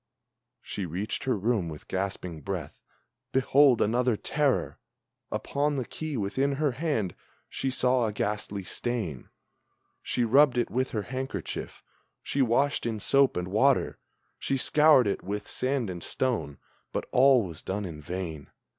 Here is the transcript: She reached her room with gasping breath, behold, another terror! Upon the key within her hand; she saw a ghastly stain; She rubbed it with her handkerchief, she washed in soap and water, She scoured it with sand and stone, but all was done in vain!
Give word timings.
She 0.63 0.87
reached 0.87 1.25
her 1.25 1.37
room 1.37 1.69
with 1.69 1.87
gasping 1.87 2.41
breath, 2.41 2.79
behold, 3.31 3.83
another 3.83 4.17
terror! 4.17 4.79
Upon 5.31 5.75
the 5.75 5.85
key 5.85 6.17
within 6.17 6.53
her 6.53 6.71
hand; 6.71 7.13
she 7.47 7.69
saw 7.69 8.07
a 8.07 8.11
ghastly 8.11 8.63
stain; 8.63 9.29
She 10.01 10.23
rubbed 10.23 10.57
it 10.57 10.71
with 10.71 10.89
her 10.89 11.03
handkerchief, 11.03 11.83
she 12.23 12.41
washed 12.41 12.87
in 12.87 12.99
soap 12.99 13.37
and 13.37 13.49
water, 13.49 13.99
She 14.39 14.57
scoured 14.57 15.05
it 15.05 15.21
with 15.23 15.47
sand 15.47 15.87
and 15.87 16.01
stone, 16.01 16.57
but 16.91 17.05
all 17.11 17.43
was 17.43 17.61
done 17.61 17.85
in 17.85 18.01
vain! 18.01 18.49